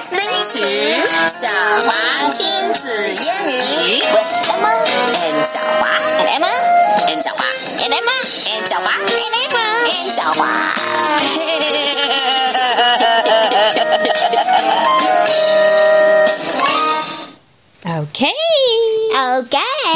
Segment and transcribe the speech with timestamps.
[0.00, 0.58] 新曲
[1.26, 1.46] 小
[1.84, 4.72] 华亲子英语 with Emma
[5.12, 5.84] and 小华
[6.18, 6.48] and Emma
[7.06, 7.44] and 小华
[7.78, 8.10] and Emma
[8.46, 10.40] and 小华 and Emma and 小华。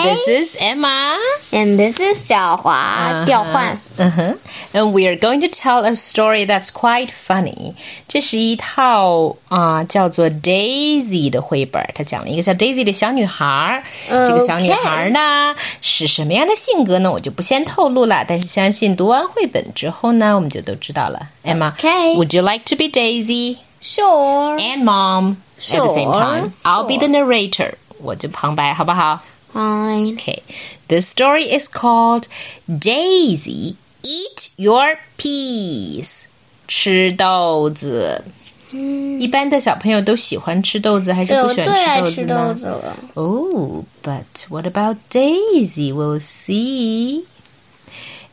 [0.03, 1.17] This is Emma.
[1.51, 3.79] and this is 小华调换。
[3.97, 4.35] Uh-huh.
[4.73, 7.73] And we are going to tell a story that's quite funny.
[8.07, 13.83] 这是一套啊、叫做 Daisy 的绘本，它讲了一个叫 Daisy 的小女孩。
[14.07, 17.11] 这个小女孩呢是什么样的性格呢？
[17.11, 18.23] 我就不先透露了。
[18.27, 21.29] 但是相信读完绘本之后呢，我们就都知道了。
[21.43, 22.15] Emma, Okay.
[22.15, 24.57] would you like to be Daisy Sure.
[24.59, 26.13] and Mom at the same Sure.
[26.13, 26.53] time?
[26.63, 27.73] I'll be the narrator.
[28.01, 29.19] 我就旁白，好不好？
[29.53, 30.13] Fine.
[30.15, 30.43] Okay,
[30.87, 32.27] the story is called
[32.67, 36.25] Daisy Eat Your Peas.
[36.67, 38.25] 吃豆子。
[38.71, 42.97] 一般的小朋友都喜欢吃豆子，还是对，我不喜最爱欢吃豆吃豆子呢子了。
[43.15, 45.91] Oh, but what about Daisy?
[45.91, 47.23] We'll see.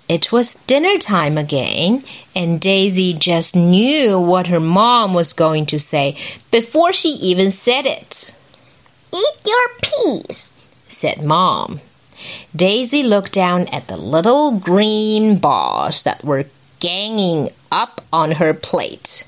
[0.08, 5.78] It was dinner time again, and Daisy just knew what her mom was going to
[5.78, 6.14] say
[6.50, 8.34] before she even said it
[9.10, 10.52] Eat your peas.
[10.90, 11.80] said Mom.
[12.54, 16.46] Daisy looked down at the little green balls that were
[16.80, 19.24] ganging up on her plate.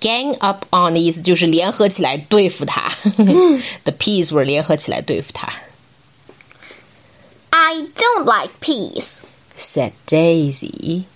[0.00, 2.90] Gang up on 的意思就是联合起来对付她。
[3.84, 5.48] the peas were 联合起来对付她。
[7.50, 9.22] I don't like peas.
[9.54, 11.06] said Daisy.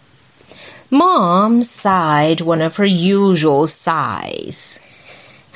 [0.91, 4.79] Mom sighed one of her usual sighs.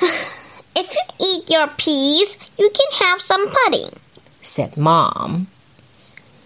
[0.75, 3.89] If you eat your peas, you can have some pudding.
[4.41, 5.47] said Mom.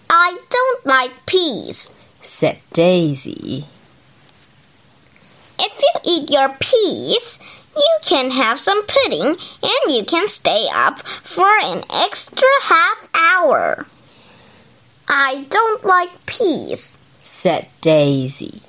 [0.09, 1.93] I don't like peas.
[2.21, 3.65] said Daisy.
[5.57, 7.39] If you eat your peas,
[7.75, 13.85] you can have some pudding and you can stay up for an extra half hour.
[15.07, 16.97] I don't like peas.
[17.23, 18.61] said Daisy.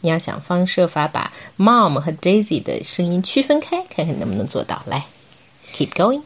[0.00, 4.82] 你要想方设法把 Mom 和 Daisy 的声音区分开，看看能不能做到。
[4.86, 5.06] 来，
[5.72, 6.22] keep going.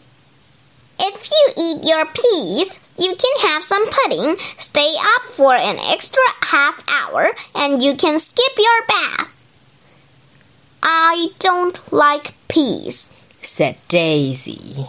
[1.04, 6.22] If you eat your peas, you can have some pudding, stay up for an extra
[6.42, 9.36] half hour, and you can skip your bath.
[10.84, 13.18] I don't like peas.
[13.42, 14.86] said Daisy.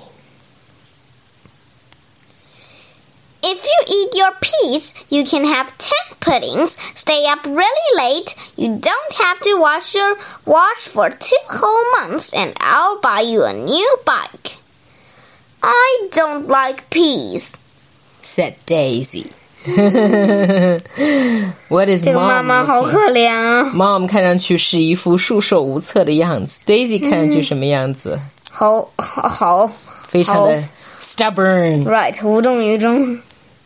[3.42, 8.76] If you eat your peas, you can have 10 puddings, stay up really late, you
[8.78, 13.54] don't have to wash your wash for two whole months, and I'll buy you a
[13.54, 14.61] new bike.
[15.61, 17.53] I don't like peas.
[18.21, 19.27] said Daisy.
[21.69, 28.19] what is 这个 mom 妈妈好 looking- 可怜啊， Mom 看上去是一副束手无策的样子，Daisy 看上去什么样子？
[28.51, 29.69] 好好好
[30.07, 30.63] 非常的
[31.01, 33.19] stubborn, ，right，无动于衷。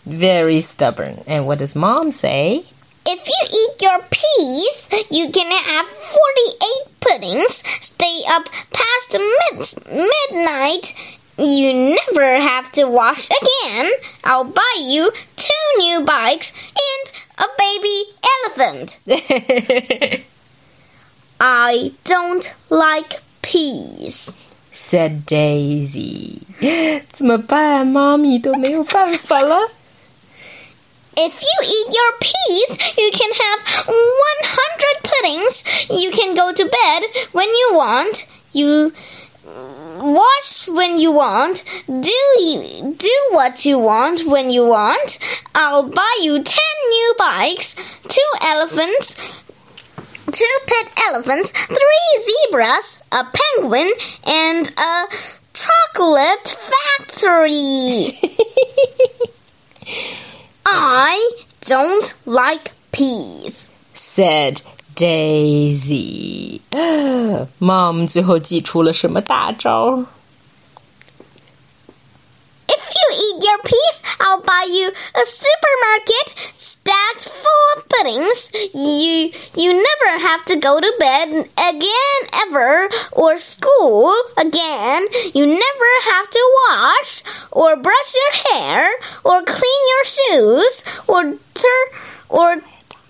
[0.07, 1.15] very stubborn.
[1.27, 2.63] And what does Mom say?
[3.05, 10.93] If you eat your peas, you can have 48 puddings, stay up past mid- midnight.
[11.37, 13.91] You never have to wash again.
[14.23, 16.53] I'll buy you two new bikes
[16.89, 18.03] and a baby
[18.45, 18.99] elephant.
[21.39, 24.31] I don't like peas.
[24.71, 26.41] said Daisy.
[27.11, 27.85] 怎么办？
[27.87, 29.71] 妈咪都没有办法了。
[31.15, 35.65] If you eat your peas, you can have 100 puddings.
[35.89, 37.03] You can go to bed
[37.33, 38.25] when you want.
[38.53, 38.93] You
[40.16, 41.62] watch when you want.
[41.86, 42.12] Do
[42.98, 45.18] do what you want when you want.
[45.54, 46.58] I'll buy you 10
[46.90, 47.76] new bikes,
[48.08, 49.14] two elephants,
[50.32, 53.90] two pet elephants, three zebras, a penguin,
[54.24, 55.06] and a
[55.52, 58.18] chocolate factory.
[60.66, 63.70] I don't like peas.
[63.94, 64.62] said
[64.94, 66.45] Daisy.
[67.59, 70.05] Mom 最后祭出了什么大招？
[72.67, 78.49] If you eat your peas, I'll buy you a supermarket stacked full of puddings.
[78.73, 85.05] You you never have to go to bed again ever or school again.
[85.33, 88.89] You never have to wash or brush your hair
[89.25, 91.91] or clean your shoes or tur-
[92.29, 92.61] or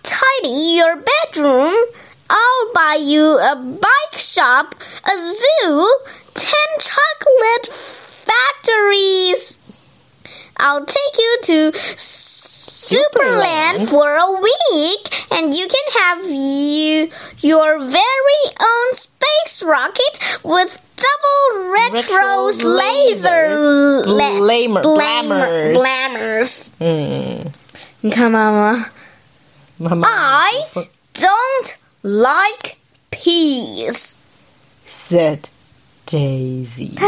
[0.01, 1.75] tidy your bedroom.
[2.29, 5.87] I'll buy you a bike shop, a zoo,
[6.33, 9.57] ten chocolate factories.
[10.57, 13.89] I'll take you to Superland Superland.
[13.89, 20.81] for a week, and you can have you your very own space space rocket with
[20.95, 24.09] double retro, Retro laser, laser.
[24.09, 25.77] la- Blamer- blamer- blammers.
[25.77, 26.71] blammers.
[26.79, 27.51] 嗯，
[28.01, 28.85] 你看到吗
[29.77, 30.51] 妈妈 I
[31.13, 31.75] don't
[32.06, 32.78] like
[33.10, 34.16] peas,
[34.84, 35.50] said
[36.06, 36.94] Daisy.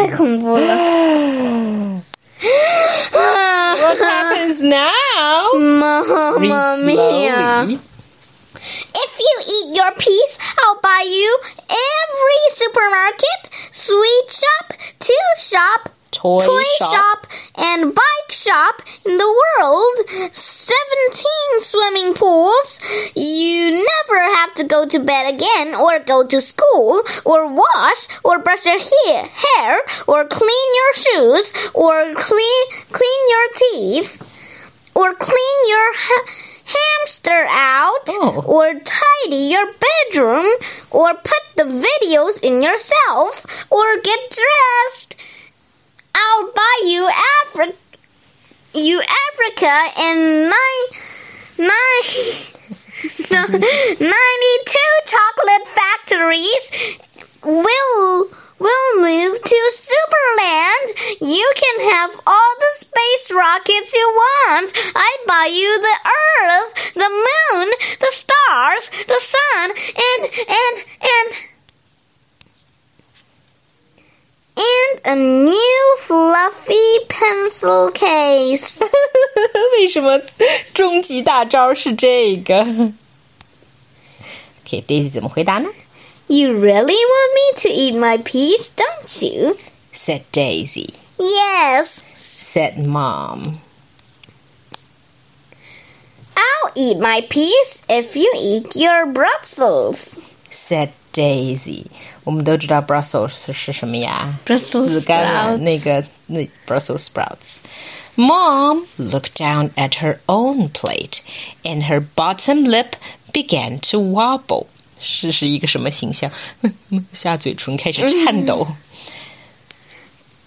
[3.12, 5.50] what happens now?
[5.54, 6.48] Mommy.
[8.56, 16.62] If you eat your peas, I'll buy you every supermarket, sweet shop, tea shop, Toy,
[16.78, 16.90] shop.
[16.92, 17.26] shop,
[17.56, 20.32] and bike shop in the world.
[20.32, 22.80] 17 swimming pools.
[23.14, 28.38] You never have to go to bed again, or go to school, or wash, or
[28.40, 34.10] brush your hair, hair or clean your shoes, or clean, clean your teeth,
[34.94, 36.26] or clean your ha-
[36.64, 38.42] hamster out, Oh.
[38.46, 40.46] or tidy your bedroom,
[40.90, 45.14] or put the videos in yourself, or get dressed.
[46.18, 47.08] I'll buy you
[47.44, 47.76] Africa,
[48.74, 50.86] you Africa and nine,
[51.58, 52.04] nine,
[54.00, 56.70] ninety-two chocolate factories
[57.44, 58.28] will
[58.58, 60.86] will move to Superland.
[61.20, 64.72] You can have all the space rockets you want.
[64.96, 65.98] I buy you the
[66.42, 67.68] Earth, the Moon,
[68.00, 71.34] the stars, the sun, and and and
[74.58, 78.82] and a new fluffy pencil case.
[79.72, 80.20] 为什么
[80.74, 82.56] 终极大招是这个
[84.64, 85.68] ？OK，Daisy、okay, 怎么回答呢
[86.26, 89.56] ？You really want me to eat my peas, don't you?
[89.92, 90.94] said Daisy.
[91.18, 93.60] Yes, said Mom.
[96.36, 100.20] I'll eat my peas if you eat your Brussels,
[100.50, 101.85] said Daisy.
[102.23, 107.57] 我们都知道 Brussels 是什么呀 Brussels 紫甘蓝 sprouts 那个那 Brussels sprouts.
[108.15, 111.21] Mom looked down at her own plate,
[111.63, 112.93] and her bottom lip
[113.33, 114.67] began to wobble.
[114.99, 116.31] 是是一个什么形象？
[117.11, 118.67] 下嘴唇开始颤抖。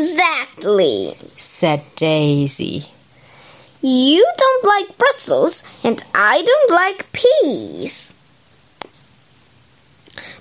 [0.00, 1.16] Exactly.
[1.36, 2.86] said Daisy.
[3.82, 8.14] You don't like Brussels, and I don't like peas.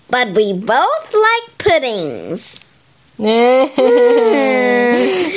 [0.09, 2.61] But we both like puddings.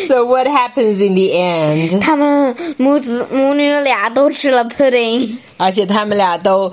[0.06, 2.00] so what happens in the end?
[2.00, 5.37] 他们母子母女俩都吃了 pudding。
[5.56, 6.72] 而且他们俩都，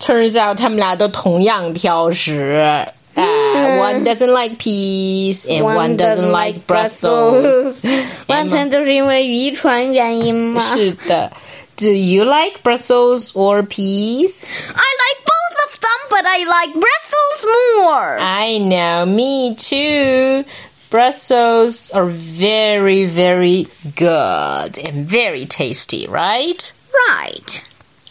[0.00, 2.86] turns out 他们俩都同样挑食。
[3.16, 7.82] 啊、one doesn't like peas and one, doesn't like Brussels.
[8.26, 10.60] 完全就是因为遗传原因嘛。
[10.74, 11.30] 是的。
[11.76, 14.44] Do you like Brussels or peas?
[14.68, 17.46] I like both of them, but I like Brussels
[17.76, 18.18] more.
[18.20, 20.44] I know, me too.
[20.90, 23.66] Brussels are very, very
[23.96, 26.72] good and very tasty, right?
[27.08, 27.62] Right.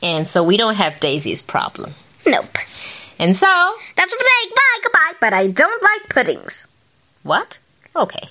[0.01, 1.93] And so we don't have Daisy's problem.
[2.25, 2.57] Nope.
[3.18, 4.54] And so, That's for today.
[4.54, 5.12] Bye, goodbye.
[5.20, 6.66] But I don't like puddings.
[7.22, 7.58] what?
[7.94, 8.28] Okay.